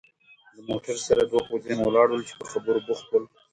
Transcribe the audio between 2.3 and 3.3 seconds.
په خبرو بوخت ول.